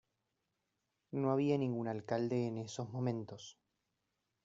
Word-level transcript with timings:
No 1.11 1.29
había 1.31 1.59
ningún 1.59 1.87
alcalde 1.87 2.47
en 2.47 2.57
esos 2.57 2.89
momentos. 2.89 3.59